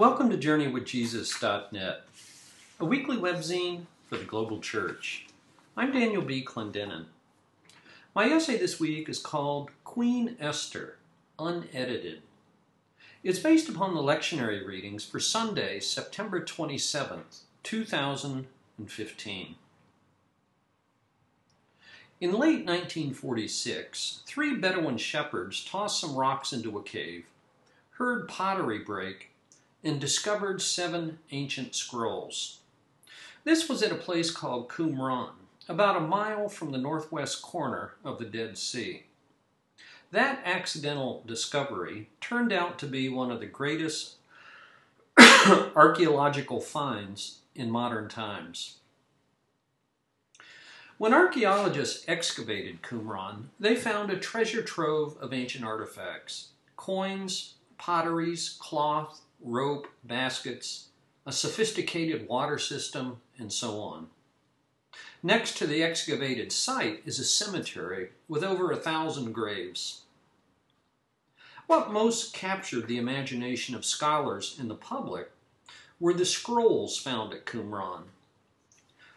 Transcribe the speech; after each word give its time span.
Welcome 0.00 0.30
to 0.30 0.38
JourneyWithJesus.net, 0.38 2.04
a 2.80 2.84
weekly 2.86 3.18
webzine 3.18 3.82
for 4.08 4.16
the 4.16 4.24
global 4.24 4.58
church. 4.58 5.26
I'm 5.76 5.92
Daniel 5.92 6.22
B. 6.22 6.42
Clendenin. 6.42 7.04
My 8.14 8.24
essay 8.24 8.56
this 8.56 8.80
week 8.80 9.10
is 9.10 9.18
called 9.18 9.70
Queen 9.84 10.36
Esther, 10.40 10.96
Unedited. 11.38 12.22
It's 13.22 13.40
based 13.40 13.68
upon 13.68 13.94
the 13.94 14.00
lectionary 14.00 14.66
readings 14.66 15.04
for 15.04 15.20
Sunday, 15.20 15.80
September 15.80 16.40
27th, 16.42 17.40
2015. 17.62 19.54
In 22.22 22.30
late 22.32 22.64
1946, 22.64 24.22
three 24.26 24.56
Bedouin 24.56 24.96
shepherds 24.96 25.62
tossed 25.62 26.00
some 26.00 26.16
rocks 26.16 26.54
into 26.54 26.78
a 26.78 26.82
cave, 26.82 27.26
heard 27.98 28.26
pottery 28.28 28.78
break, 28.78 29.29
and 29.82 30.00
discovered 30.00 30.60
seven 30.60 31.18
ancient 31.30 31.74
scrolls. 31.74 32.58
This 33.44 33.68
was 33.68 33.82
at 33.82 33.92
a 33.92 33.96
place 33.96 34.30
called 34.30 34.68
Qumran, 34.68 35.30
about 35.68 35.96
a 35.96 36.00
mile 36.00 36.48
from 36.48 36.72
the 36.72 36.78
northwest 36.78 37.42
corner 37.42 37.94
of 38.04 38.18
the 38.18 38.24
Dead 38.24 38.58
Sea. 38.58 39.04
That 40.10 40.42
accidental 40.44 41.22
discovery 41.26 42.08
turned 42.20 42.52
out 42.52 42.78
to 42.80 42.86
be 42.86 43.08
one 43.08 43.30
of 43.30 43.40
the 43.40 43.46
greatest 43.46 44.16
archaeological 45.76 46.60
finds 46.60 47.38
in 47.54 47.70
modern 47.70 48.08
times. 48.08 48.78
When 50.98 51.14
archaeologists 51.14 52.04
excavated 52.06 52.82
Qumran, 52.82 53.44
they 53.58 53.74
found 53.74 54.10
a 54.10 54.18
treasure 54.18 54.62
trove 54.62 55.16
of 55.18 55.32
ancient 55.32 55.64
artifacts 55.64 56.48
coins, 56.76 57.54
potteries, 57.78 58.56
cloth, 58.58 59.20
rope, 59.42 59.88
baskets, 60.04 60.88
a 61.26 61.32
sophisticated 61.32 62.28
water 62.28 62.58
system, 62.58 63.20
and 63.38 63.52
so 63.52 63.80
on. 63.80 64.08
Next 65.22 65.56
to 65.58 65.66
the 65.66 65.82
excavated 65.82 66.50
site 66.50 67.02
is 67.04 67.18
a 67.18 67.24
cemetery 67.24 68.10
with 68.28 68.42
over 68.42 68.70
a 68.70 68.76
thousand 68.76 69.32
graves. 69.32 70.02
What 71.66 71.92
most 71.92 72.32
captured 72.32 72.88
the 72.88 72.98
imagination 72.98 73.74
of 73.74 73.84
scholars 73.84 74.56
and 74.58 74.68
the 74.68 74.74
public 74.74 75.30
were 76.00 76.14
the 76.14 76.24
scrolls 76.24 76.98
found 76.98 77.32
at 77.32 77.44
Qumran. 77.44 78.04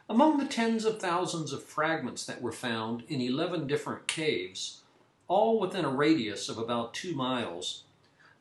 Among 0.10 0.38
the 0.38 0.46
tens 0.46 0.84
of 0.84 1.00
thousands 1.00 1.54
of 1.54 1.64
fragments 1.64 2.26
that 2.26 2.42
were 2.42 2.52
found 2.52 3.04
in 3.08 3.22
11 3.22 3.66
different 3.68 4.06
caves, 4.06 4.82
all 5.28 5.60
within 5.60 5.86
a 5.86 5.90
radius 5.90 6.50
of 6.50 6.58
about 6.58 6.94
two 6.94 7.16
miles, 7.16 7.84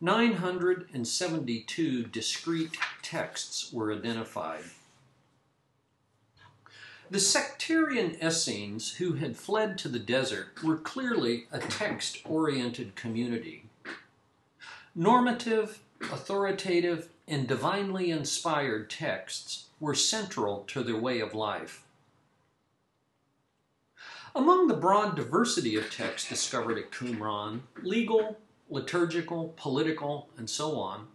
972 0.03 2.05
discrete 2.07 2.77
texts 3.03 3.73
were 3.73 3.93
identified. 3.93 4.65
The 7.09 7.21
sectarian 7.21 8.17
Essenes 8.21 8.95
who 8.95 9.13
had 9.13 9.37
fled 9.37 9.79
to 9.79 9.89
the 9.89 10.01
desert 10.01 10.61
were 10.65 10.79
clearly 10.79 11.47
a 11.53 11.61
text 11.61 12.19
oriented 12.25 12.97
community. 12.97 13.67
Normative, 14.93 15.79
authoritative, 16.01 17.09
and 17.29 17.47
divinely 17.47 18.11
inspired 18.11 18.91
texts 18.91 19.67
were 19.79 19.95
central 19.95 20.65
to 20.65 20.83
their 20.83 20.99
way 20.99 21.21
of 21.21 21.33
life. 21.33 21.85
Among 24.35 24.67
the 24.67 24.75
broad 24.75 25.15
diversity 25.15 25.77
of 25.77 25.95
texts 25.95 26.29
discovered 26.29 26.79
at 26.79 26.91
Qumran, 26.91 27.61
legal, 27.85 28.37
liturgical, 28.69 29.55
political, 29.57 30.29
and 30.37 30.49
so 30.49 30.79
on. 30.79 31.09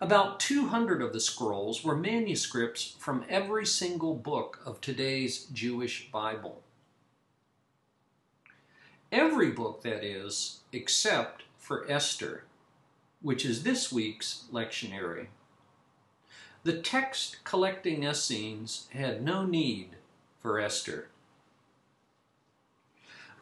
About 0.00 0.38
200 0.40 1.00
of 1.00 1.12
the 1.12 1.20
scrolls 1.20 1.82
were 1.82 1.96
manuscripts 1.96 2.96
from 2.98 3.24
every 3.28 3.64
single 3.64 4.14
book 4.14 4.60
of 4.66 4.80
today's 4.80 5.46
Jewish 5.46 6.10
Bible. 6.12 6.62
Every 9.10 9.50
book, 9.50 9.82
that 9.82 10.04
is, 10.04 10.60
except 10.72 11.44
for 11.56 11.90
Esther, 11.90 12.44
which 13.22 13.44
is 13.44 13.62
this 13.62 13.90
week's 13.90 14.44
lectionary. 14.52 15.28
The 16.64 16.80
text 16.80 17.38
collecting 17.44 18.04
Essenes 18.04 18.88
had 18.92 19.22
no 19.22 19.46
need 19.46 19.96
for 20.42 20.60
Esther. 20.60 21.08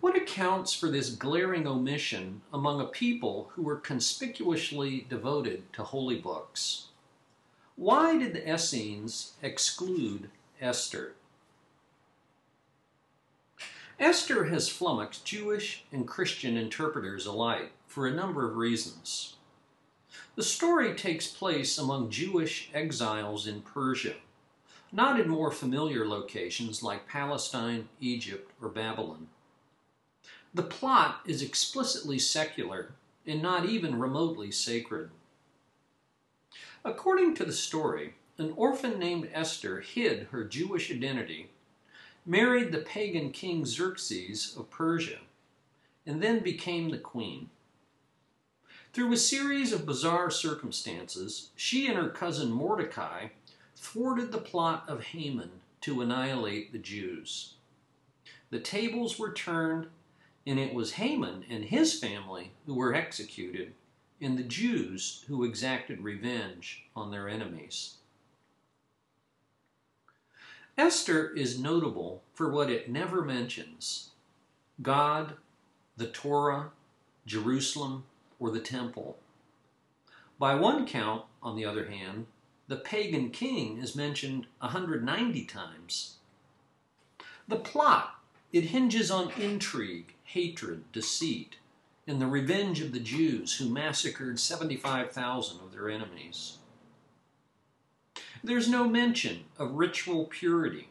What 0.05 0.19
accounts 0.19 0.75
for 0.75 0.91
this 0.91 1.09
glaring 1.09 1.67
omission 1.67 2.43
among 2.53 2.79
a 2.79 2.85
people 2.85 3.51
who 3.55 3.63
were 3.63 3.77
conspicuously 3.77 5.07
devoted 5.09 5.73
to 5.73 5.83
holy 5.83 6.19
books? 6.19 6.89
Why 7.75 8.19
did 8.19 8.35
the 8.35 8.47
Essenes 8.47 9.33
exclude 9.41 10.29
Esther? 10.61 11.15
Esther 13.99 14.45
has 14.45 14.69
flummoxed 14.69 15.25
Jewish 15.25 15.87
and 15.91 16.07
Christian 16.07 16.59
interpreters 16.59 17.25
alike 17.25 17.73
for 17.87 18.07
a 18.07 18.15
number 18.15 18.47
of 18.47 18.57
reasons. 18.57 19.37
The 20.37 20.43
story 20.43 20.95
takes 20.95 21.29
place 21.29 21.79
among 21.79 22.11
Jewish 22.11 22.69
exiles 22.75 23.47
in 23.47 23.63
Persia, 23.63 24.17
not 24.93 25.19
in 25.19 25.31
more 25.31 25.51
familiar 25.51 26.07
locations 26.07 26.83
like 26.83 27.09
Palestine, 27.09 27.89
Egypt, 28.01 28.51
or 28.61 28.69
Babylon. 28.69 29.29
The 30.55 30.63
plot 30.63 31.21
is 31.27 31.43
explicitly 31.43 32.19
secular 32.21 32.93
and 33.27 33.43
not 33.43 33.67
even 33.67 33.99
remotely 33.99 34.53
sacred. 34.53 35.11
According 36.85 37.35
to 37.35 37.45
the 37.45 37.53
story, 37.53 38.15
an 38.39 38.53
orphan 38.57 38.99
named 38.99 39.31
Esther 39.33 39.81
hid 39.81 40.29
her 40.31 40.45
Jewish 40.45 40.93
identity, 40.93 41.51
married 42.25 42.71
the 42.71 42.79
pagan 42.79 43.33
king 43.33 43.65
Xerxes 43.67 44.55
of 44.57 44.71
Persia, 44.71 45.19
and 46.07 46.23
then 46.23 46.39
became 46.41 46.91
the 46.91 46.99
queen. 46.99 47.51
Through 48.93 49.13
a 49.13 49.17
series 49.17 49.73
of 49.73 49.87
bizarre 49.87 50.31
circumstances, 50.31 51.51
she 51.57 51.89
and 51.89 51.97
her 51.97 52.11
cousin 52.11 52.53
Mordecai 52.53 53.29
thwarted 53.75 54.31
the 54.31 54.39
plot 54.39 54.85
of 54.87 55.03
Haman 55.03 55.51
to 55.81 56.01
annihilate 56.01 56.71
the 56.71 56.79
Jews. 56.79 57.55
The 58.51 58.61
tables 58.61 59.19
were 59.19 59.33
turned 59.33 59.89
and 60.47 60.59
it 60.59 60.75
was 60.75 60.93
Haman 60.93 61.45
and 61.49 61.65
his 61.65 61.99
family 61.99 62.53
who 62.67 62.75
were 62.75 62.95
executed, 62.95 63.73
and 64.21 64.39
the 64.39 64.43
Jews 64.43 65.25
who 65.29 65.45
exacted 65.45 66.01
revenge 66.01 66.85
on 66.95 67.11
their 67.11 67.29
enemies. 67.29 67.95
Esther 70.77 71.31
is 71.31 71.59
notable 71.59 72.23
for 72.35 72.49
what 72.49 72.71
it 72.71 72.91
never 72.91 73.23
mentions 73.23 74.11
God, 74.83 75.35
the 75.97 76.09
Torah, 76.09 76.71
Jerusalem, 77.27 78.05
or 78.41 78.51
the 78.51 78.61
temple. 78.61 79.17
By 80.39 80.57
one 80.57 80.85
count, 80.85 81.25
on 81.43 81.55
the 81.55 81.65
other 81.65 81.89
hand, 81.89 82.27
the 82.67 82.77
pagan 82.77 83.31
king 83.31 83.79
is 83.79 83.95
mentioned 83.95 84.47
190 84.59 85.45
times. 85.45 86.17
The 87.47 87.57
plot, 87.57 88.19
it 88.53 88.65
hinges 88.65 89.11
on 89.11 89.31
intrigue 89.39 90.14
hatred, 90.25 90.91
deceit, 90.93 91.57
and 92.07 92.21
the 92.21 92.27
revenge 92.27 92.81
of 92.81 92.93
the 92.93 93.01
Jews 93.01 93.57
who 93.57 93.69
massacred 93.69 94.39
75,000 94.39 95.61
of 95.61 95.73
their 95.73 95.89
enemies. 95.89 96.59
There's 98.43 98.69
no 98.69 98.89
mention 98.89 99.45
of 99.59 99.73
ritual 99.73 100.27
purity, 100.27 100.89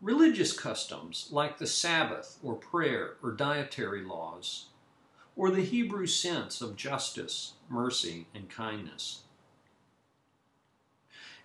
religious 0.00 0.52
customs 0.58 1.28
like 1.30 1.58
the 1.58 1.66
Sabbath 1.66 2.38
or 2.42 2.54
prayer 2.54 3.16
or 3.22 3.32
dietary 3.32 4.02
laws, 4.02 4.66
or 5.36 5.50
the 5.50 5.62
Hebrew 5.62 6.06
sense 6.06 6.62
of 6.62 6.76
justice, 6.76 7.54
mercy, 7.68 8.26
and 8.34 8.48
kindness. 8.48 9.22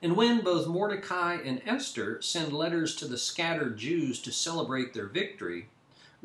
And 0.02 0.16
when 0.16 0.42
both 0.42 0.68
Mordecai 0.68 1.38
and 1.44 1.62
Esther 1.66 2.22
send 2.22 2.54
letters 2.54 2.96
to 2.98 3.08
the 3.08 3.18
scattered 3.18 3.78
Jews 3.78 4.22
to 4.22 4.32
celebrate 4.32 4.94
their 4.94 5.08
victory, 5.08 5.68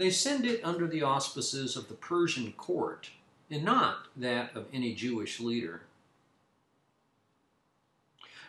they 0.01 0.09
send 0.09 0.47
it 0.47 0.65
under 0.65 0.87
the 0.87 1.03
auspices 1.03 1.77
of 1.77 1.89
the 1.89 1.95
Persian 1.95 2.53
court 2.53 3.11
and 3.51 3.63
not 3.63 4.07
that 4.17 4.57
of 4.57 4.67
any 4.73 4.95
Jewish 4.95 5.41
leader. 5.41 5.83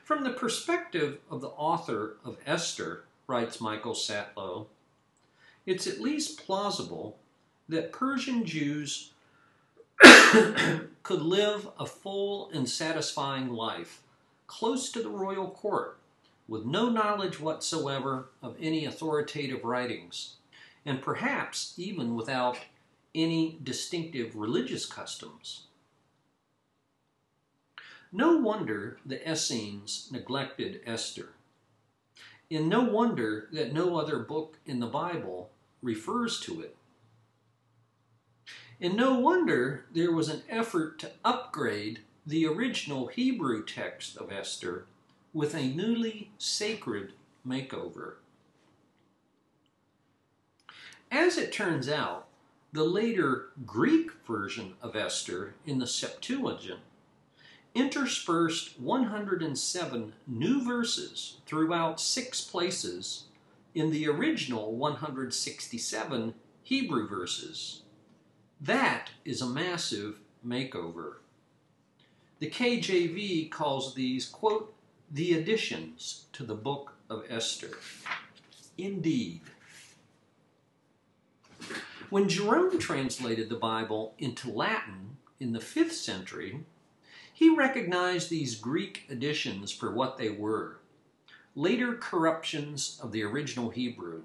From 0.02 0.24
the 0.24 0.30
perspective 0.30 1.20
of 1.30 1.42
the 1.42 1.50
author 1.50 2.16
of 2.24 2.38
Esther, 2.46 3.04
writes 3.28 3.60
Michael 3.60 3.94
Satlow, 3.94 4.68
it's 5.66 5.88
at 5.88 6.00
least 6.00 6.46
plausible 6.46 7.18
that 7.68 7.92
Persian 7.92 8.46
Jews 8.46 9.12
could 11.04 11.22
live 11.22 11.68
a 11.78 11.86
full 11.86 12.50
and 12.52 12.70
satisfying 12.70 13.50
life 13.50 14.02
close 14.48 14.90
to 14.92 15.04
the 15.04 15.10
royal 15.10 15.50
court 15.50 15.98
with 16.48 16.66
no 16.66 16.90
knowledge 16.90 17.42
whatsoever 17.42 18.30
of 18.42 18.56
any 18.60 18.86
authoritative 18.86 19.66
writings 19.66 20.36
and 20.86 21.02
perhaps 21.02 21.74
even 21.78 22.16
without 22.16 22.58
any 23.14 23.60
distinctive 23.64 24.36
religious 24.36 24.86
customs. 24.86 25.64
No 28.12 28.38
wonder 28.38 28.98
the 29.06 29.30
Essenes 29.30 30.10
neglected 30.12 30.82
Esther. 30.86 31.30
And 32.50 32.68
no 32.68 32.82
wonder 32.84 33.48
that 33.54 33.74
no 33.74 33.98
other 33.98 34.20
book 34.20 34.58
in 34.66 34.80
the 34.80 34.88
Bible 34.88 35.52
refers 35.82 36.40
to 36.42 36.62
it. 36.62 36.76
And 38.82 38.96
no 38.98 39.18
wonder 39.20 39.86
there 39.94 40.12
was 40.12 40.28
an 40.28 40.42
effort 40.50 41.00
to 41.00 41.12
upgrade 41.24 42.00
the 42.26 42.46
original 42.46 43.08
Hebrew 43.08 43.64
text 43.64 44.18
of 44.18 44.32
Esther 44.32 44.86
with 45.34 45.56
a 45.56 45.68
newly 45.68 46.32
sacred 46.38 47.14
makeover. 47.48 48.16
As 51.12 51.38
it 51.38 51.52
turns 51.52 51.90
out, 51.90 52.28
the 52.72 52.86
later 52.86 53.50
Greek 53.66 54.12
version 54.26 54.76
of 54.82 54.96
Esther 54.96 55.56
in 55.66 55.78
the 55.80 55.88
Septuagint 55.88 56.80
interspersed 57.76 58.80
107 58.80 60.14
new 60.26 60.64
verses 60.64 61.38
throughout 61.46 62.00
six 62.00 62.40
places 62.40 63.26
in 63.76 63.92
the 63.92 64.08
original 64.08 64.74
167 64.74 66.34
Hebrew 66.64 67.10
verses. 67.10 67.82
That 68.62 69.10
is 69.26 69.42
a 69.42 69.48
massive 69.48 70.20
makeover. 70.46 71.16
The 72.40 72.50
KJV 72.50 73.52
calls 73.52 73.96
these, 73.96 74.26
quote, 74.26 74.74
the 75.12 75.34
additions 75.34 76.26
to 76.34 76.44
the 76.44 76.56
book 76.56 76.94
of 77.10 77.26
Esther. 77.30 77.78
Indeed. 78.78 79.42
When 82.12 82.28
Jerome 82.28 82.78
translated 82.78 83.48
the 83.48 83.56
Bible 83.56 84.16
into 84.18 84.52
Latin 84.52 85.16
in 85.40 85.54
the 85.54 85.60
5th 85.60 85.94
century, 85.94 86.66
he 87.34 87.56
recognized 87.56 88.30
these 88.30 88.56
Greek 88.56 89.06
additions 89.10 89.72
for 89.72 89.94
what 89.94 90.18
they 90.18 90.30
were 90.30 90.80
later 91.56 91.94
corruptions 91.94 93.00
of 93.02 93.14
the 93.14 93.24
original 93.24 93.70
Hebrew. 93.70 94.24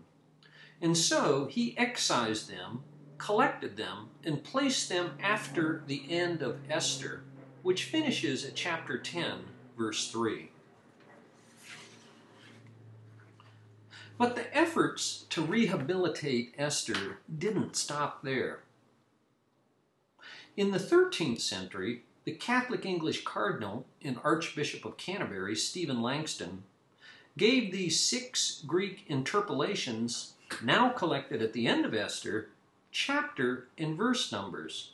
And 0.83 0.97
so 0.97 1.47
he 1.47 1.79
excised 1.79 2.51
them, 2.51 2.83
collected 3.19 3.77
them, 3.77 4.09
and 4.25 4.43
placed 4.43 4.89
them 4.89 5.13
after 5.23 5.85
the 5.87 6.07
end 6.11 6.43
of 6.43 6.59
Esther, 6.69 7.23
which 7.63 7.85
finishes 7.85 8.45
at 8.45 8.57
chapter 8.57 8.99
10, 8.99 9.45
verse 9.79 10.11
3. 10.11 10.51
But 14.19 14.35
the 14.35 14.57
efforts 14.57 15.27
to 15.31 15.43
rehabilitate 15.43 16.55
Esther 16.57 17.19
didn't 17.39 17.77
stop 17.77 18.23
there. 18.23 18.61
In 20.57 20.71
the 20.71 20.79
13th 20.79 21.43
century, 21.43 22.03
the 22.25 22.33
Catholic 22.33 22.87
English 22.87 23.25
Cardinal 23.25 23.87
and 24.03 24.19
Archbishop 24.25 24.85
of 24.85 24.97
Canterbury, 24.97 25.55
Stephen 25.55 26.01
Langton, 26.01 26.63
gave 27.37 27.71
these 27.71 28.01
six 28.01 28.63
Greek 28.67 29.05
interpolations, 29.07 30.33
now 30.63 30.89
collected 30.89 31.43
at 31.43 31.53
the 31.53 31.67
end 31.67 31.85
of 31.85 31.95
Esther, 31.95 32.49
chapter 32.91 33.69
and 33.77 33.97
verse 33.97 34.33
numbers, 34.33 34.93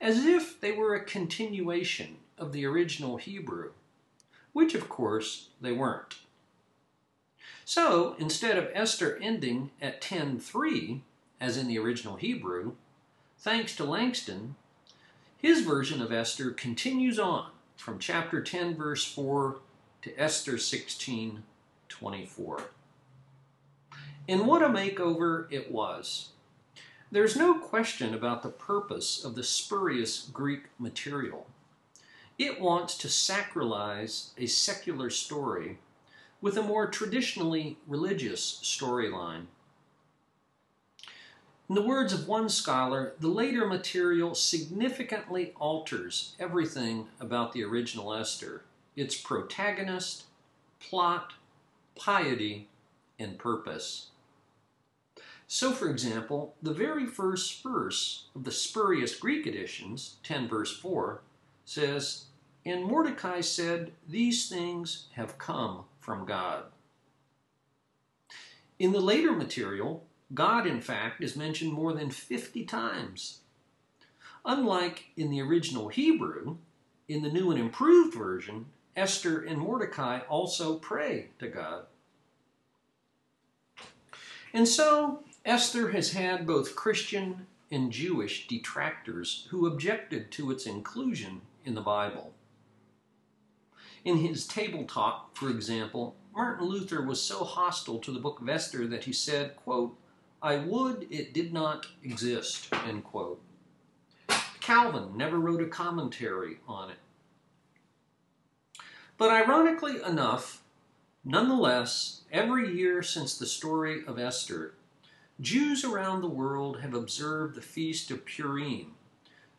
as 0.00 0.24
if 0.24 0.60
they 0.60 0.72
were 0.72 0.94
a 0.94 1.04
continuation 1.04 2.16
of 2.36 2.52
the 2.52 2.66
original 2.66 3.16
Hebrew, 3.16 3.70
which 4.52 4.74
of 4.74 4.88
course 4.88 5.50
they 5.60 5.72
weren't. 5.72 6.16
So 7.64 8.14
instead 8.18 8.56
of 8.56 8.70
Esther 8.74 9.18
ending 9.20 9.70
at 9.80 10.00
10.3, 10.00 11.00
as 11.40 11.56
in 11.56 11.68
the 11.68 11.78
original 11.78 12.16
Hebrew, 12.16 12.72
thanks 13.38 13.76
to 13.76 13.84
Langton, 13.84 14.56
his 15.36 15.62
version 15.62 16.00
of 16.00 16.12
Esther 16.12 16.50
continues 16.50 17.18
on 17.18 17.50
from 17.76 17.98
chapter 17.98 18.42
10, 18.42 18.74
verse 18.74 19.04
4 19.04 19.56
to 20.02 20.16
Esther 20.16 20.58
16, 20.58 21.42
24. 21.88 22.62
And 24.28 24.46
what 24.46 24.62
a 24.62 24.68
makeover 24.68 25.46
it 25.50 25.70
was. 25.70 26.30
There's 27.12 27.36
no 27.36 27.58
question 27.58 28.14
about 28.14 28.42
the 28.42 28.48
purpose 28.48 29.24
of 29.24 29.34
the 29.34 29.44
spurious 29.44 30.28
Greek 30.32 30.64
material. 30.78 31.46
It 32.38 32.60
wants 32.60 32.98
to 32.98 33.08
sacralize 33.08 34.30
a 34.36 34.46
secular 34.46 35.10
story 35.10 35.78
with 36.46 36.56
a 36.56 36.62
more 36.62 36.86
traditionally 36.86 37.76
religious 37.88 38.60
storyline. 38.62 39.46
In 41.68 41.74
the 41.74 41.82
words 41.82 42.12
of 42.12 42.28
one 42.28 42.48
scholar, 42.48 43.14
the 43.18 43.26
later 43.26 43.66
material 43.66 44.32
significantly 44.36 45.52
alters 45.56 46.36
everything 46.38 47.08
about 47.18 47.52
the 47.52 47.64
original 47.64 48.14
Esther 48.14 48.62
its 48.94 49.16
protagonist, 49.16 50.26
plot, 50.78 51.32
piety, 51.98 52.68
and 53.18 53.40
purpose. 53.40 54.10
So, 55.48 55.72
for 55.72 55.90
example, 55.90 56.54
the 56.62 56.72
very 56.72 57.06
first 57.06 57.60
verse 57.60 58.26
of 58.36 58.44
the 58.44 58.52
spurious 58.52 59.16
Greek 59.16 59.48
editions, 59.48 60.18
10 60.22 60.46
verse 60.46 60.78
4, 60.78 61.22
says, 61.64 62.26
And 62.64 62.84
Mordecai 62.84 63.40
said, 63.40 63.90
These 64.08 64.48
things 64.48 65.08
have 65.14 65.38
come 65.38 65.86
from 66.06 66.24
God. 66.24 66.62
In 68.78 68.92
the 68.92 69.00
later 69.00 69.32
material, 69.32 70.06
God, 70.32 70.64
in 70.64 70.80
fact, 70.80 71.20
is 71.20 71.34
mentioned 71.34 71.72
more 71.72 71.92
than 71.92 72.10
50 72.10 72.64
times. 72.64 73.40
Unlike 74.44 75.06
in 75.16 75.30
the 75.30 75.42
original 75.42 75.88
Hebrew, 75.88 76.58
in 77.08 77.22
the 77.22 77.32
new 77.32 77.50
and 77.50 77.58
improved 77.58 78.16
version, 78.16 78.66
Esther 78.94 79.42
and 79.42 79.58
Mordecai 79.58 80.20
also 80.28 80.76
pray 80.76 81.30
to 81.40 81.48
God. 81.48 81.86
And 84.54 84.68
so, 84.68 85.24
Esther 85.44 85.90
has 85.90 86.12
had 86.12 86.46
both 86.46 86.76
Christian 86.76 87.48
and 87.72 87.90
Jewish 87.90 88.46
detractors 88.46 89.48
who 89.50 89.66
objected 89.66 90.30
to 90.32 90.52
its 90.52 90.66
inclusion 90.66 91.40
in 91.64 91.74
the 91.74 91.80
Bible. 91.80 92.32
In 94.06 94.18
his 94.18 94.46
table 94.46 94.84
talk, 94.84 95.36
for 95.36 95.50
example, 95.50 96.14
Martin 96.32 96.68
Luther 96.68 97.02
was 97.02 97.20
so 97.20 97.42
hostile 97.42 97.98
to 97.98 98.12
the 98.12 98.20
book 98.20 98.40
of 98.40 98.48
Esther 98.48 98.86
that 98.86 99.02
he 99.02 99.12
said, 99.12 99.56
quote, 99.56 99.98
I 100.40 100.58
would 100.58 101.08
it 101.10 101.34
did 101.34 101.52
not 101.52 101.88
exist, 102.04 102.72
end 102.72 103.02
quote. 103.02 103.42
Calvin 104.60 105.16
never 105.16 105.40
wrote 105.40 105.60
a 105.60 105.66
commentary 105.66 106.58
on 106.68 106.90
it. 106.90 106.98
But 109.18 109.30
ironically 109.30 110.00
enough, 110.00 110.62
nonetheless, 111.24 112.20
every 112.30 112.76
year 112.76 113.02
since 113.02 113.36
the 113.36 113.44
story 113.44 114.04
of 114.06 114.20
Esther, 114.20 114.74
Jews 115.40 115.84
around 115.84 116.20
the 116.20 116.28
world 116.28 116.80
have 116.80 116.94
observed 116.94 117.56
the 117.56 117.60
Feast 117.60 118.12
of 118.12 118.24
Purim 118.24 118.94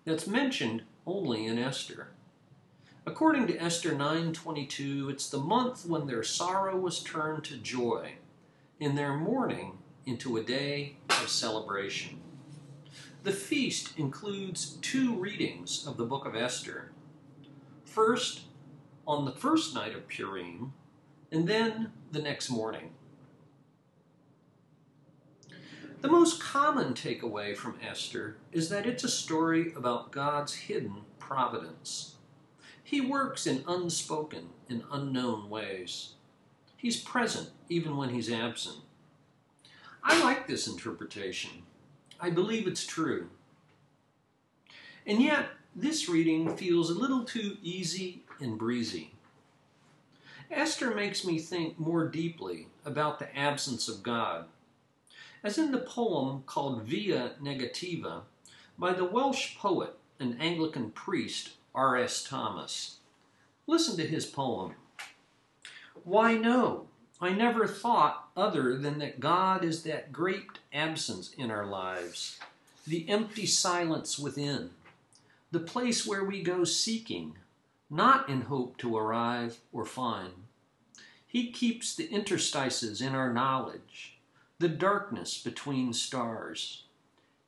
that's 0.06 0.26
mentioned 0.26 0.84
only 1.06 1.46
in 1.46 1.60
Esther. 1.60 2.12
According 3.08 3.48
to 3.48 3.58
Esther 3.58 3.96
9:22, 3.96 5.10
it's 5.10 5.30
the 5.30 5.40
month 5.40 5.86
when 5.86 6.08
their 6.08 6.24
sorrow 6.24 6.76
was 6.76 7.02
turned 7.02 7.46
to 7.46 7.56
joy, 7.56 8.16
in 8.82 8.96
their 8.96 9.16
mourning 9.16 9.78
into 10.06 10.36
a 10.36 10.44
day 10.44 10.98
of 11.08 11.30
celebration. 11.30 12.20
The 13.24 13.32
feast 13.32 13.98
includes 13.98 14.72
two 14.82 15.16
readings 15.16 15.88
of 15.88 15.96
the 15.96 16.04
book 16.04 16.26
of 16.26 16.36
Esther. 16.36 16.92
First, 17.86 18.42
on 19.08 19.24
the 19.24 19.32
first 19.32 19.74
night 19.74 19.96
of 19.96 20.10
Purim, 20.10 20.74
and 21.32 21.48
then 21.48 21.94
the 22.12 22.22
next 22.22 22.50
morning. 22.50 22.94
The 26.02 26.10
most 26.10 26.42
common 26.42 26.94
takeaway 26.94 27.56
from 27.56 27.80
Esther 27.82 28.36
is 28.52 28.68
that 28.68 28.86
it's 28.86 29.06
a 29.06 29.10
story 29.10 29.72
about 29.76 30.12
God's 30.12 30.56
hidden 30.56 31.06
providence. 31.20 32.17
He 32.88 33.02
works 33.02 33.46
in 33.46 33.66
unspoken 33.68 34.48
and 34.70 34.82
unknown 34.90 35.50
ways. 35.50 36.14
He's 36.78 36.96
present 36.96 37.50
even 37.68 37.98
when 37.98 38.12
he's 38.12 38.32
absent. 38.32 38.78
I 40.02 40.24
like 40.24 40.48
this 40.48 40.70
interpretation. 40.70 41.64
I 42.18 42.30
believe 42.30 42.66
it's 42.66 42.88
true. 42.88 43.28
And 45.06 45.22
yet, 45.22 45.48
this 45.76 46.08
reading 46.08 46.56
feels 46.56 46.90
a 46.90 46.98
little 46.98 47.26
too 47.26 47.58
easy 47.62 48.24
and 48.40 48.58
breezy. 48.58 49.12
Esther 50.50 50.96
makes 50.96 51.26
me 51.26 51.40
think 51.40 51.78
more 51.78 52.08
deeply 52.08 52.70
about 52.86 53.20
the 53.20 53.38
absence 53.38 53.90
of 53.90 54.02
God. 54.02 54.46
As 55.44 55.58
in 55.58 55.74
the 55.74 55.80
poem 55.80 56.44
called 56.46 56.84
Via 56.84 57.34
Negativa 57.44 58.22
by 58.80 58.94
the 58.94 59.04
Welsh 59.04 59.58
poet 59.58 59.98
and 60.22 60.42
Anglican 60.42 60.92
priest 60.92 61.57
R.S. 61.78 62.24
Thomas. 62.24 62.98
Listen 63.68 63.96
to 63.98 64.08
his 64.08 64.26
poem. 64.26 64.74
Why 66.04 66.36
no? 66.36 66.88
I 67.22 67.34
never 67.34 67.68
thought 67.68 68.30
other 68.36 68.76
than 68.76 68.98
that 68.98 69.20
God 69.20 69.64
is 69.64 69.84
that 69.84 70.12
great 70.12 70.48
absence 70.74 71.32
in 71.38 71.52
our 71.52 71.68
lives, 71.68 72.40
the 72.88 73.08
empty 73.08 73.46
silence 73.46 74.18
within, 74.18 74.72
the 75.52 75.60
place 75.60 76.06
where 76.06 76.24
we 76.24 76.42
go 76.42 76.64
seeking, 76.64 77.36
not 77.92 78.28
in 78.28 78.42
hope 78.42 78.78
to 78.78 78.98
arrive 78.98 79.60
or 79.72 79.86
find. 79.86 80.34
He 81.28 81.52
keeps 81.52 81.96
the 81.96 82.10
interstices 82.10 83.02
in 83.02 83.14
our 83.14 83.32
knowledge, 83.32 84.18
the 84.58 84.70
darkness 84.70 85.40
between 85.40 85.94
stars. 85.94 86.86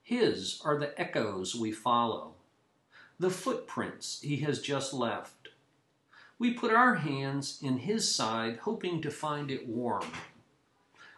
His 0.03 0.62
are 0.63 0.77
the 0.77 1.00
echoes 1.01 1.55
we 1.55 1.71
follow, 1.71 2.36
the 3.20 3.30
footprints 3.30 4.22
he 4.22 4.38
has 4.38 4.62
just 4.62 4.94
left. 4.94 5.50
We 6.38 6.54
put 6.54 6.74
our 6.74 6.96
hands 6.96 7.60
in 7.62 7.80
his 7.80 8.10
side, 8.14 8.60
hoping 8.62 9.02
to 9.02 9.12
find 9.12 9.52
it 9.52 9.68
warm. 9.68 10.08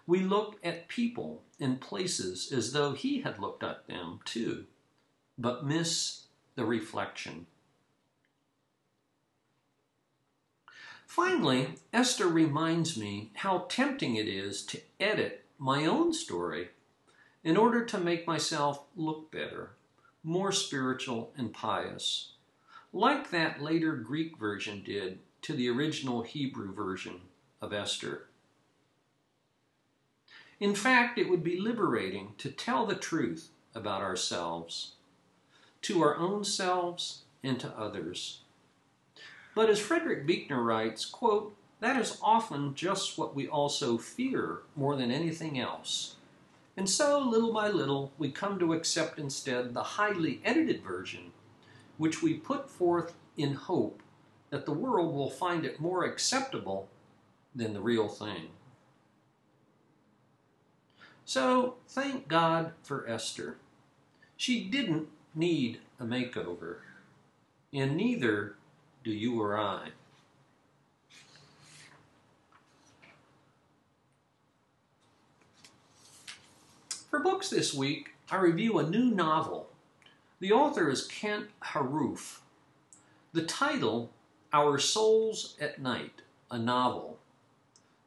We 0.07 0.21
look 0.21 0.57
at 0.63 0.87
people 0.87 1.43
and 1.59 1.79
places 1.79 2.51
as 2.51 2.73
though 2.73 2.93
he 2.93 3.21
had 3.21 3.39
looked 3.39 3.63
at 3.63 3.87
them 3.87 4.19
too, 4.25 4.65
but 5.37 5.65
miss 5.65 6.23
the 6.55 6.65
reflection. 6.65 7.45
Finally, 11.05 11.75
Esther 11.93 12.27
reminds 12.27 12.97
me 12.97 13.31
how 13.35 13.65
tempting 13.69 14.15
it 14.15 14.27
is 14.27 14.65
to 14.65 14.81
edit 14.99 15.45
my 15.59 15.85
own 15.85 16.13
story 16.13 16.69
in 17.43 17.57
order 17.57 17.85
to 17.85 17.99
make 17.99 18.25
myself 18.25 18.85
look 18.95 19.29
better, 19.29 19.71
more 20.23 20.51
spiritual 20.51 21.31
and 21.37 21.53
pious, 21.53 22.33
like 22.93 23.31
that 23.31 23.61
later 23.61 23.95
Greek 23.95 24.37
version 24.37 24.83
did 24.83 25.19
to 25.41 25.53
the 25.53 25.69
original 25.69 26.21
Hebrew 26.21 26.73
version 26.73 27.21
of 27.61 27.73
Esther. 27.73 28.27
In 30.59 30.75
fact, 30.75 31.17
it 31.17 31.29
would 31.29 31.43
be 31.43 31.59
liberating 31.59 32.33
to 32.37 32.51
tell 32.51 32.85
the 32.85 32.95
truth 32.95 33.49
about 33.73 34.01
ourselves, 34.01 34.93
to 35.81 36.01
our 36.03 36.15
own 36.15 36.43
selves 36.43 37.23
and 37.43 37.59
to 37.59 37.69
others. 37.69 38.41
But 39.55 39.69
as 39.69 39.79
Frederick 39.79 40.27
Buechner 40.27 40.61
writes, 40.61 41.05
quote, 41.05 41.55
that 41.79 41.99
is 41.99 42.19
often 42.21 42.75
just 42.75 43.17
what 43.17 43.35
we 43.35 43.47
also 43.47 43.97
fear 43.97 44.59
more 44.75 44.95
than 44.95 45.09
anything 45.09 45.59
else. 45.59 46.15
And 46.77 46.89
so, 46.89 47.19
little 47.19 47.53
by 47.53 47.69
little, 47.69 48.13
we 48.17 48.31
come 48.31 48.57
to 48.59 48.73
accept 48.73 49.19
instead 49.19 49.73
the 49.73 49.83
highly 49.83 50.41
edited 50.45 50.81
version, 50.81 51.31
which 51.97 52.23
we 52.23 52.35
put 52.35 52.69
forth 52.69 53.13
in 53.37 53.53
hope 53.53 54.01
that 54.49 54.65
the 54.65 54.71
world 54.71 55.13
will 55.13 55.29
find 55.29 55.65
it 55.65 55.79
more 55.79 56.05
acceptable 56.05 56.87
than 57.53 57.73
the 57.73 57.81
real 57.81 58.07
thing. 58.07 58.49
So, 61.25 61.75
thank 61.87 62.27
God 62.27 62.73
for 62.83 63.07
Esther. 63.07 63.57
She 64.37 64.63
didn't 64.63 65.07
need 65.35 65.79
a 65.99 66.03
makeover, 66.03 66.77
and 67.73 67.95
neither 67.95 68.55
do 69.03 69.11
you 69.11 69.39
or 69.39 69.57
I? 69.57 69.89
For 77.11 77.19
books 77.19 77.49
this 77.49 77.73
week, 77.73 78.11
I 78.31 78.37
review 78.37 78.79
a 78.79 78.89
new 78.89 79.03
novel. 79.03 79.67
The 80.39 80.53
author 80.53 80.89
is 80.89 81.05
Kent 81.05 81.49
Haruf. 81.61 82.39
The 83.33 83.43
title, 83.43 84.11
Our 84.53 84.79
Souls 84.79 85.57
at 85.59 85.81
Night, 85.81 86.21
a 86.49 86.57
novel. 86.57 87.19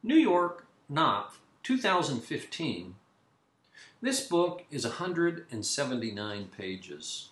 New 0.02 0.16
York, 0.16 0.66
Knopf, 0.88 1.38
2015. 1.62 2.94
This 4.00 4.26
book 4.26 4.64
is 4.70 4.86
179 4.86 6.48
pages. 6.56 7.28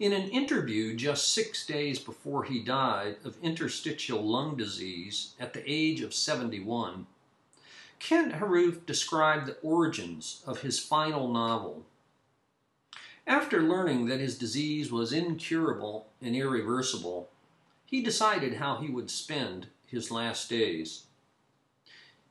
In 0.00 0.14
an 0.14 0.30
interview 0.30 0.96
just 0.96 1.34
six 1.34 1.66
days 1.66 1.98
before 1.98 2.44
he 2.44 2.60
died 2.60 3.16
of 3.26 3.36
interstitial 3.42 4.22
lung 4.22 4.56
disease 4.56 5.34
at 5.38 5.52
the 5.52 5.62
age 5.66 6.00
of 6.00 6.14
71, 6.14 7.06
Kent 7.98 8.34
Haruf 8.34 8.86
described 8.86 9.46
the 9.46 9.56
origins 9.62 10.42
of 10.46 10.60
his 10.60 10.78
final 10.78 11.32
novel. 11.32 11.84
After 13.26 13.62
learning 13.62 14.06
that 14.06 14.20
his 14.20 14.38
disease 14.38 14.90
was 14.90 15.12
incurable 15.12 16.06
and 16.22 16.34
irreversible, 16.34 17.28
he 17.84 18.02
decided 18.02 18.54
how 18.54 18.76
he 18.76 18.88
would 18.88 19.10
spend 19.10 19.68
his 19.86 20.10
last 20.10 20.48
days. 20.48 21.04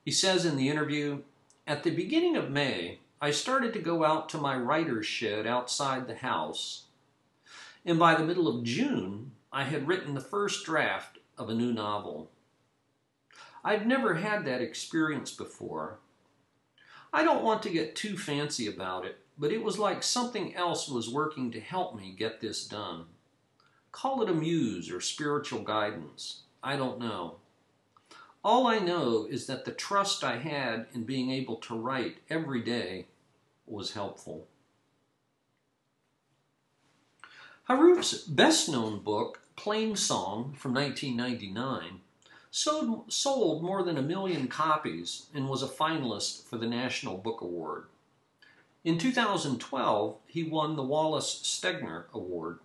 He 0.03 0.11
says 0.11 0.45
in 0.45 0.57
the 0.57 0.69
interview, 0.69 1.23
At 1.67 1.83
the 1.83 1.91
beginning 1.91 2.35
of 2.35 2.49
May, 2.49 2.99
I 3.21 3.31
started 3.31 3.73
to 3.73 3.79
go 3.79 4.03
out 4.03 4.29
to 4.29 4.37
my 4.37 4.55
writer's 4.55 5.05
shed 5.05 5.45
outside 5.45 6.07
the 6.07 6.15
house 6.15 6.83
and 7.87 7.97
by 7.97 8.15
the 8.15 8.25
middle 8.25 8.49
of 8.49 8.65
June, 8.65 9.31
I 9.49 9.63
had 9.63 9.87
written 9.87 10.13
the 10.13 10.19
first 10.19 10.65
draft 10.65 11.19
of 11.37 11.49
a 11.49 11.55
new 11.55 11.71
novel. 11.71 12.29
I'd 13.67 13.85
never 13.85 14.13
had 14.13 14.45
that 14.45 14.61
experience 14.61 15.31
before. 15.31 15.99
I 17.11 17.25
don't 17.25 17.43
want 17.43 17.61
to 17.63 17.69
get 17.69 17.97
too 17.97 18.17
fancy 18.17 18.65
about 18.65 19.05
it, 19.05 19.17
but 19.37 19.51
it 19.51 19.61
was 19.61 19.77
like 19.77 20.03
something 20.03 20.55
else 20.55 20.87
was 20.87 21.09
working 21.09 21.51
to 21.51 21.59
help 21.59 21.93
me 21.93 22.15
get 22.17 22.39
this 22.39 22.65
done. 22.65 23.07
Call 23.91 24.21
it 24.21 24.29
a 24.29 24.33
muse 24.33 24.89
or 24.89 25.01
spiritual 25.01 25.63
guidance. 25.63 26.43
I 26.63 26.77
don't 26.77 26.97
know. 26.97 27.39
All 28.41 28.67
I 28.67 28.79
know 28.79 29.27
is 29.29 29.47
that 29.47 29.65
the 29.65 29.73
trust 29.73 30.23
I 30.23 30.37
had 30.37 30.85
in 30.93 31.03
being 31.03 31.29
able 31.29 31.57
to 31.57 31.77
write 31.77 32.19
every 32.29 32.61
day 32.61 33.07
was 33.65 33.95
helpful. 33.95 34.47
Haruf's 37.67 38.19
best 38.23 38.69
known 38.69 38.99
book, 38.99 39.41
Plainsong 39.57 40.55
from 40.55 40.73
1999, 40.73 41.99
sold, 42.51 43.11
sold 43.11 43.63
more 43.63 43.83
than 43.83 43.97
a 43.97 44.01
million 44.01 44.47
copies 44.47 45.27
and 45.33 45.49
was 45.49 45.63
a 45.63 45.67
finalist 45.67 46.43
for 46.45 46.57
the 46.57 46.67
National 46.67 47.17
Book 47.17 47.41
Award. 47.41 47.85
In 48.83 48.97
2012, 48.97 50.17
he 50.27 50.43
won 50.43 50.75
the 50.75 50.83
Wallace 50.83 51.41
Stegner 51.43 52.05
Award. 52.13 52.59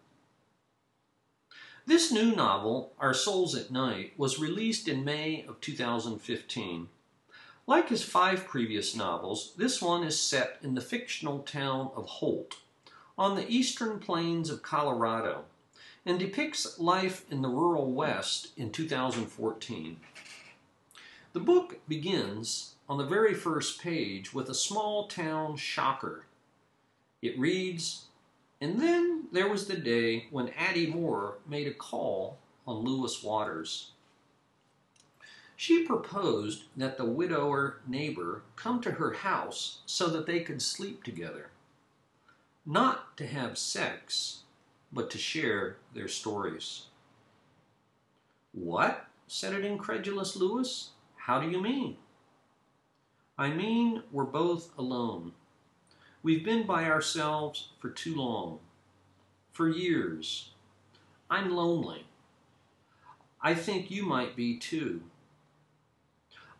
This 1.84 2.12
new 2.12 2.34
novel, 2.36 2.92
Our 2.98 3.12
Souls 3.12 3.56
at 3.56 3.72
Night, 3.72 4.12
was 4.16 4.38
released 4.38 4.86
in 4.86 5.04
May 5.04 5.44
of 5.48 5.60
2015. 5.60 6.88
Like 7.66 7.88
his 7.88 8.04
five 8.04 8.46
previous 8.46 8.94
novels, 8.94 9.52
this 9.56 9.82
one 9.82 10.04
is 10.04 10.20
set 10.20 10.58
in 10.62 10.74
the 10.74 10.80
fictional 10.80 11.40
town 11.40 11.90
of 11.96 12.06
Holt, 12.06 12.56
on 13.18 13.34
the 13.34 13.48
eastern 13.48 13.98
plains 13.98 14.48
of 14.48 14.62
Colorado 14.62 15.44
and 16.04 16.18
depicts 16.18 16.78
life 16.78 17.24
in 17.30 17.42
the 17.42 17.48
rural 17.48 17.92
West 17.92 18.48
in 18.56 18.70
2014. 18.70 19.98
The 21.32 21.40
book 21.40 21.78
begins 21.88 22.74
on 22.88 22.98
the 22.98 23.06
very 23.06 23.34
first 23.34 23.80
page 23.80 24.34
with 24.34 24.48
a 24.48 24.54
small 24.54 25.06
town 25.06 25.56
shocker. 25.56 26.26
It 27.22 27.38
reads, 27.38 28.06
And 28.60 28.80
then 28.80 29.28
there 29.32 29.48
was 29.48 29.66
the 29.66 29.76
day 29.76 30.26
when 30.30 30.50
Addie 30.50 30.88
Moore 30.88 31.38
made 31.48 31.66
a 31.66 31.74
call 31.74 32.38
on 32.66 32.84
Lewis 32.84 33.22
Waters. 33.22 33.92
She 35.56 35.84
proposed 35.84 36.64
that 36.76 36.96
the 36.96 37.04
widower 37.04 37.78
neighbor 37.86 38.42
come 38.56 38.80
to 38.80 38.92
her 38.92 39.12
house 39.12 39.78
so 39.86 40.08
that 40.08 40.26
they 40.26 40.40
could 40.40 40.60
sleep 40.60 41.04
together 41.04 41.50
not 42.64 43.16
to 43.16 43.26
have 43.26 43.58
sex, 43.58 44.41
but 44.92 45.10
to 45.10 45.18
share 45.18 45.76
their 45.94 46.08
stories. 46.08 46.86
What? 48.52 49.06
said 49.26 49.54
an 49.54 49.64
incredulous 49.64 50.36
Lewis. 50.36 50.90
How 51.16 51.40
do 51.40 51.48
you 51.48 51.60
mean? 51.60 51.96
I 53.38 53.48
mean, 53.48 54.02
we're 54.12 54.24
both 54.24 54.76
alone. 54.76 55.32
We've 56.22 56.44
been 56.44 56.66
by 56.66 56.84
ourselves 56.84 57.68
for 57.78 57.88
too 57.88 58.14
long, 58.14 58.58
for 59.52 59.68
years. 59.68 60.50
I'm 61.30 61.50
lonely. 61.50 62.04
I 63.40 63.54
think 63.54 63.90
you 63.90 64.04
might 64.04 64.36
be 64.36 64.58
too. 64.58 65.02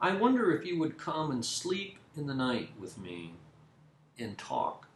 I 0.01 0.15
wonder 0.15 0.51
if 0.51 0.67
you 0.67 0.79
would 0.81 0.99
come 0.99 1.31
and 1.31 1.45
sleep 1.45 1.99
in 2.17 2.27
the 2.27 2.35
night 2.35 2.71
with 2.81 2.99
me 2.99 3.35
and 4.19 4.37
talk. 4.37 4.89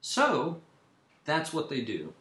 So, 0.00 0.60
that's 1.26 1.52
what 1.52 1.68
they 1.68 1.82
do. 1.82 2.12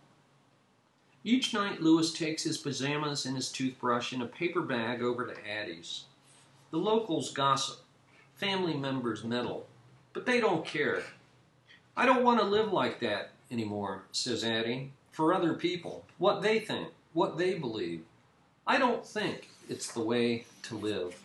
Each 1.23 1.53
night, 1.53 1.81
Lewis 1.81 2.13
takes 2.13 2.43
his 2.43 2.57
pajamas 2.57 3.25
and 3.25 3.35
his 3.35 3.51
toothbrush 3.51 4.13
in 4.13 4.21
a 4.21 4.27
paper 4.27 4.61
bag 4.61 5.01
over 5.01 5.25
to 5.25 5.49
Addie's. 5.49 6.03
The 6.71 6.77
locals 6.77 7.31
gossip. 7.31 7.79
Family 8.35 8.75
members 8.75 9.23
meddle. 9.23 9.65
But 10.13 10.25
they 10.25 10.39
don't 10.39 10.65
care. 10.65 11.03
I 11.97 12.05
don't 12.05 12.23
want 12.23 12.39
to 12.39 12.45
live 12.45 12.71
like 12.71 12.99
that 12.99 13.31
anymore, 13.49 14.03
says 14.11 14.43
Addie. 14.43 14.91
For 15.11 15.33
other 15.33 15.53
people. 15.53 16.05
What 16.17 16.41
they 16.41 16.59
think. 16.59 16.89
What 17.13 17.37
they 17.37 17.55
believe. 17.55 18.01
I 18.67 18.77
don't 18.77 19.05
think 19.05 19.49
it's 19.69 19.91
the 19.91 20.03
way 20.03 20.45
to 20.63 20.75
live. 20.75 21.24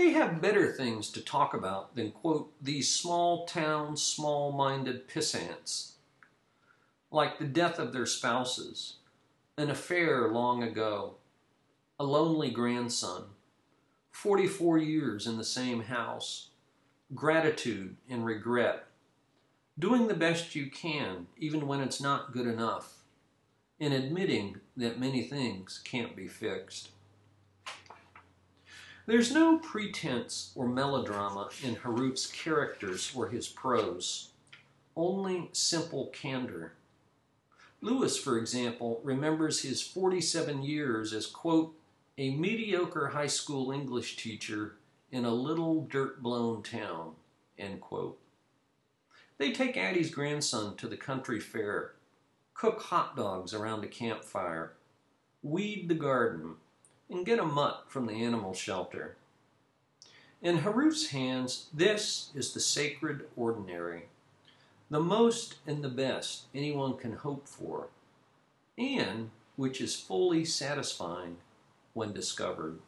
They 0.00 0.12
have 0.12 0.40
better 0.40 0.72
things 0.72 1.10
to 1.10 1.20
talk 1.20 1.52
about 1.52 1.94
than, 1.94 2.12
quote, 2.12 2.54
these 2.58 2.90
small 2.90 3.44
town, 3.44 3.98
small 3.98 4.50
minded 4.50 5.06
pissants, 5.06 5.92
like 7.10 7.38
the 7.38 7.44
death 7.44 7.78
of 7.78 7.92
their 7.92 8.06
spouses, 8.06 8.94
an 9.58 9.68
affair 9.68 10.28
long 10.28 10.62
ago, 10.62 11.16
a 11.98 12.04
lonely 12.04 12.50
grandson, 12.50 13.24
44 14.10 14.78
years 14.78 15.26
in 15.26 15.36
the 15.36 15.44
same 15.44 15.82
house, 15.82 16.48
gratitude 17.14 17.94
and 18.08 18.24
regret, 18.24 18.86
doing 19.78 20.08
the 20.08 20.14
best 20.14 20.54
you 20.54 20.70
can, 20.70 21.26
even 21.36 21.66
when 21.66 21.82
it's 21.82 22.00
not 22.00 22.32
good 22.32 22.46
enough, 22.46 23.02
and 23.78 23.92
admitting 23.92 24.60
that 24.78 24.98
many 24.98 25.24
things 25.24 25.78
can't 25.84 26.16
be 26.16 26.26
fixed. 26.26 26.88
There's 29.06 29.32
no 29.32 29.58
pretense 29.58 30.52
or 30.54 30.68
melodrama 30.68 31.48
in 31.64 31.76
Haruf's 31.76 32.26
characters 32.26 33.12
or 33.14 33.28
his 33.28 33.48
prose, 33.48 34.30
only 34.94 35.48
simple 35.52 36.08
candor. 36.08 36.74
Lewis, 37.80 38.18
for 38.18 38.38
example, 38.38 39.00
remembers 39.02 39.62
his 39.62 39.80
47 39.80 40.62
years 40.62 41.12
as, 41.14 41.26
quote, 41.26 41.74
a 42.18 42.36
mediocre 42.36 43.08
high 43.08 43.26
school 43.26 43.72
English 43.72 44.16
teacher 44.16 44.76
in 45.10 45.24
a 45.24 45.30
little 45.30 45.86
dirt 45.86 46.22
blown 46.22 46.62
town, 46.62 47.12
end 47.58 47.80
quote. 47.80 48.18
They 49.38 49.52
take 49.52 49.78
Addie's 49.78 50.10
grandson 50.10 50.76
to 50.76 50.86
the 50.86 50.98
country 50.98 51.40
fair, 51.40 51.92
cook 52.52 52.82
hot 52.82 53.16
dogs 53.16 53.54
around 53.54 53.82
a 53.82 53.88
campfire, 53.88 54.74
weed 55.42 55.88
the 55.88 55.94
garden, 55.94 56.56
and 57.10 57.26
get 57.26 57.38
a 57.38 57.44
mutt 57.44 57.84
from 57.88 58.06
the 58.06 58.22
animal 58.24 58.54
shelter. 58.54 59.16
In 60.40 60.58
Haruf's 60.58 61.10
hands, 61.10 61.66
this 61.74 62.30
is 62.34 62.54
the 62.54 62.60
sacred 62.60 63.26
ordinary, 63.36 64.04
the 64.88 65.00
most 65.00 65.56
and 65.66 65.84
the 65.84 65.88
best 65.88 66.44
anyone 66.54 66.96
can 66.96 67.12
hope 67.12 67.46
for, 67.46 67.88
and 68.78 69.30
which 69.56 69.80
is 69.80 69.94
fully 69.94 70.44
satisfying 70.44 71.36
when 71.92 72.12
discovered. 72.12 72.78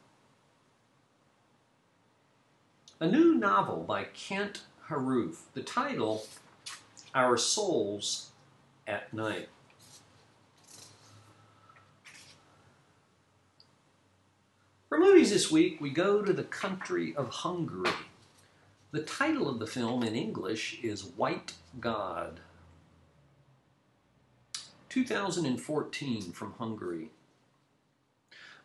A 2.99 3.07
new 3.07 3.35
novel 3.35 3.83
by 3.83 4.05
Kent 4.05 4.61
Haruf, 4.87 5.41
the 5.53 5.61
title, 5.61 6.25
Our 7.13 7.37
Souls 7.37 8.31
at 8.87 9.13
Night. 9.13 9.49
For 14.93 14.99
movies 14.99 15.31
this 15.31 15.49
week, 15.49 15.81
we 15.81 15.89
go 15.89 16.21
to 16.21 16.31
the 16.31 16.43
country 16.43 17.15
of 17.15 17.27
Hungary. 17.29 17.89
The 18.91 19.01
title 19.01 19.49
of 19.49 19.57
the 19.57 19.65
film 19.65 20.03
in 20.03 20.13
English 20.13 20.77
is 20.83 21.03
White 21.03 21.53
God. 21.79 22.41
2014 24.89 26.31
from 26.31 26.53
Hungary. 26.59 27.09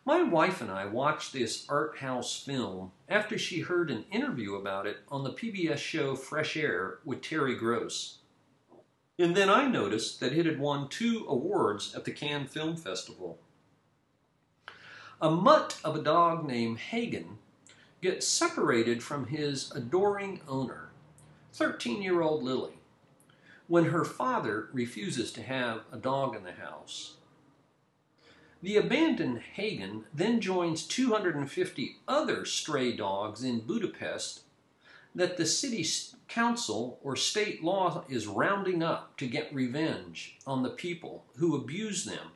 My 0.05 0.21
wife 0.21 0.61
and 0.61 0.69
I 0.69 0.85
watched 0.85 1.33
this 1.33 1.65
art 1.67 1.97
house 1.97 2.39
film 2.39 2.91
after 3.09 3.39
she 3.39 3.61
heard 3.61 3.89
an 3.89 4.05
interview 4.11 4.53
about 4.53 4.85
it 4.85 4.97
on 5.09 5.23
the 5.23 5.33
PBS 5.33 5.77
show 5.77 6.15
Fresh 6.15 6.55
Air 6.55 6.99
with 7.03 7.23
Terry 7.23 7.55
Gross. 7.55 8.19
And 9.17 9.35
then 9.35 9.49
I 9.49 9.65
noticed 9.65 10.19
that 10.19 10.33
it 10.33 10.45
had 10.45 10.59
won 10.59 10.89
two 10.89 11.25
awards 11.27 11.95
at 11.95 12.05
the 12.05 12.11
Cannes 12.11 12.49
Film 12.49 12.75
Festival. 12.75 13.39
A 15.21 15.29
mutt 15.29 15.81
of 15.83 15.97
a 15.97 16.01
dog 16.01 16.47
named 16.47 16.79
Hagen 16.79 17.39
gets 18.01 18.25
separated 18.25 19.03
from 19.03 19.27
his 19.27 19.69
adoring 19.75 20.39
owner, 20.47 20.91
13 21.51 22.01
year 22.01 22.21
old 22.21 22.41
Lily, 22.41 22.79
when 23.67 23.85
her 23.85 24.05
father 24.05 24.69
refuses 24.71 25.33
to 25.33 25.43
have 25.43 25.81
a 25.91 25.97
dog 25.97 26.37
in 26.37 26.45
the 26.45 26.53
house. 26.53 27.15
The 28.63 28.77
abandoned 28.77 29.41
Hagen 29.55 30.05
then 30.13 30.39
joins 30.39 30.87
250 30.87 31.97
other 32.07 32.45
stray 32.45 32.95
dogs 32.95 33.43
in 33.43 33.59
Budapest 33.59 34.43
that 35.13 35.35
the 35.35 35.45
city 35.45 35.85
council 36.29 36.97
or 37.03 37.17
state 37.17 37.61
law 37.61 38.05
is 38.07 38.25
rounding 38.25 38.81
up 38.81 39.17
to 39.17 39.27
get 39.27 39.53
revenge 39.53 40.37
on 40.47 40.63
the 40.63 40.69
people 40.69 41.25
who 41.35 41.57
abuse 41.57 42.05
them 42.05 42.31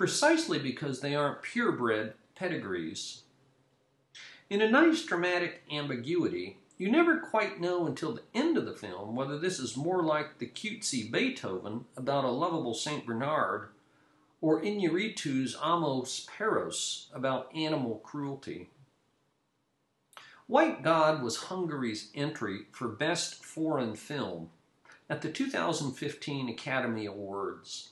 precisely 0.00 0.58
because 0.58 1.00
they 1.00 1.14
aren't 1.14 1.42
purebred 1.42 2.14
pedigrees. 2.34 3.24
In 4.48 4.62
a 4.62 4.70
nice 4.70 5.04
dramatic 5.04 5.62
ambiguity, 5.70 6.56
you 6.78 6.90
never 6.90 7.18
quite 7.18 7.60
know 7.60 7.86
until 7.86 8.14
the 8.14 8.22
end 8.34 8.56
of 8.56 8.64
the 8.64 8.72
film 8.72 9.14
whether 9.14 9.38
this 9.38 9.58
is 9.58 9.76
more 9.76 10.02
like 10.02 10.38
the 10.38 10.46
cutesy 10.46 11.12
Beethoven 11.12 11.84
about 11.98 12.24
a 12.24 12.30
lovable 12.30 12.72
St. 12.72 13.04
Bernard 13.04 13.68
or 14.40 14.62
Iñárritu's 14.62 15.54
Amores 15.62 16.26
Perros 16.34 17.10
about 17.12 17.54
animal 17.54 17.96
cruelty. 17.96 18.70
White 20.46 20.82
God 20.82 21.22
was 21.22 21.36
Hungary's 21.36 22.10
entry 22.14 22.60
for 22.72 22.88
Best 22.88 23.44
Foreign 23.44 23.96
Film 23.96 24.48
at 25.10 25.20
the 25.20 25.30
2015 25.30 26.48
Academy 26.48 27.04
Awards. 27.04 27.90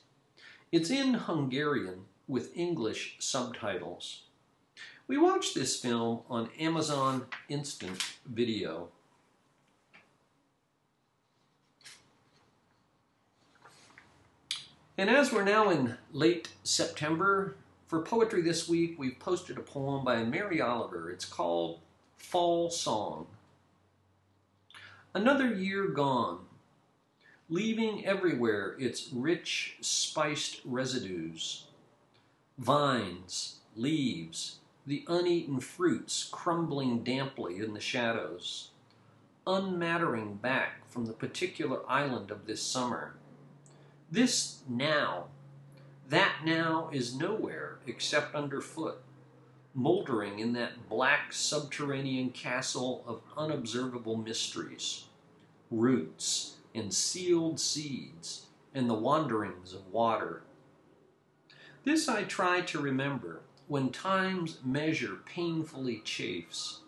It's 0.71 0.91
in 0.91 1.15
Hungarian 1.15 2.05
with 2.27 2.55
English 2.55 3.17
subtitles. 3.21 4.25
We 5.07 5.17
watched 5.17 5.55
this 5.55 5.81
film 5.81 6.21
on 6.29 6.51
Amazon 6.61 7.25
Instant 7.49 8.03
Video. 8.27 8.89
And 14.99 15.09
as 15.09 15.33
we're 15.33 15.45
now 15.45 15.71
in 15.71 15.97
late 16.13 16.51
September, 16.65 17.57
for 17.87 18.03
Poetry 18.03 18.43
This 18.43 18.69
Week, 18.69 18.99
we've 18.99 19.19
posted 19.19 19.57
a 19.57 19.63
poem 19.63 20.05
by 20.05 20.23
Mary 20.23 20.61
Oliver. 20.61 21.11
It's 21.11 21.25
called 21.25 21.81
Fall 22.19 22.71
Song. 22.71 23.27
Another 25.15 25.55
year 25.55 25.89
gone, 25.89 26.41
leaving 27.49 28.05
everywhere 28.05 28.77
its 28.79 29.11
rich, 29.13 29.77
spiced 29.81 30.61
residues. 30.65 31.65
Vines, 32.59 33.57
leaves, 33.75 34.57
the 34.87 35.05
uneaten 35.09 35.61
fruits 35.61 36.29
crumbling 36.31 37.03
damply 37.03 37.59
in 37.59 37.73
the 37.73 37.81
shadows, 37.81 38.71
unmattering 39.47 40.35
back 40.35 40.89
from 40.91 41.07
the 41.07 41.13
particular 41.13 41.81
island 41.89 42.31
of 42.31 42.47
this 42.47 42.63
summer. 42.63 43.15
This 44.11 44.59
now, 44.69 45.27
that 46.09 46.41
now 46.45 46.91
is 46.93 47.17
nowhere 47.17 47.79
except 47.87 48.35
underfoot, 48.35 49.01
moldering 49.75 50.39
in 50.39 50.53
that 50.55 50.89
black 50.89 51.33
subterranean 51.33 52.31
castle 52.31 53.05
of 53.07 53.23
unobservable 53.37 54.17
mysteries, 54.17 55.05
roots 55.71 56.58
and 56.79 56.95
sealed 56.95 57.59
seeds, 57.59 58.47
and 58.75 58.89
the 58.89 58.95
wanderings 58.95 59.73
of 59.73 59.93
water. 59.93 60.43
This 61.85 62.09
I 62.09 62.25
try 62.25 62.61
to 62.63 62.81
remember 62.81 63.41
when 63.67 63.91
time's 63.91 64.59
measure 64.65 65.17
painfully 65.27 66.01
chafes. 66.05 66.81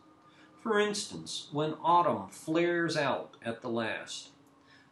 For 0.62 0.78
instance, 0.78 1.48
when 1.52 1.74
autumn 1.82 2.28
flares 2.28 2.96
out 2.96 3.36
at 3.44 3.62
the 3.62 3.68
last, 3.68 4.30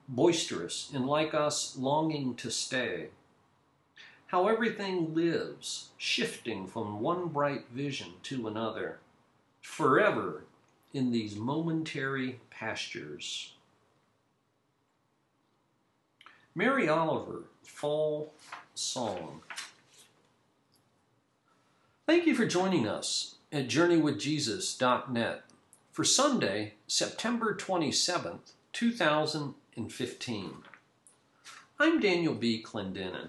boisterous 0.09 0.91
and 0.95 1.07
like 1.07 1.35
us 1.35 1.77
longing 1.77 2.35
to 2.37 2.51
stay. 2.51 3.09
How 4.29 4.49
everything 4.49 5.15
lives, 5.15 5.91
shifting 5.97 6.67
from 6.67 7.01
one 7.01 7.29
bright 7.29 7.67
vision 7.71 8.13
to 8.25 8.49
another, 8.49 9.01
forever 9.61 10.45
in 10.93 11.13
these 11.13 11.37
momentary 11.37 12.41
pastures. 12.51 13.53
Mary 16.55 16.89
Oliver, 16.89 17.45
Fall 17.63 18.33
Song. 18.75 19.41
Thank 22.07 22.27
you 22.27 22.35
for 22.35 22.47
joining 22.47 22.89
us 22.89 23.37
at 23.53 23.69
JourneyWithJesus.net 23.69 25.43
for 25.93 26.05
Sunday, 26.05 26.75
September 26.87 27.55
27th, 27.55 28.53
2015. 28.73 30.51
I'm 31.79 32.01
Daniel 32.01 32.35
B. 32.35 32.63
Clendenin. 32.63 33.29